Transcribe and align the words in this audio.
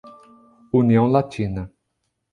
União 0.73 1.05
Latina 1.05 1.71